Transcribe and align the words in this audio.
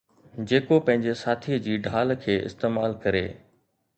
جيڪو 0.51 0.79
پنهنجي 0.87 1.13
ساٿيءَ 1.19 1.59
جي 1.67 1.75
ڍال 1.87 2.15
کي 2.25 2.39
استعمال 2.49 2.99
ڪري. 3.07 3.25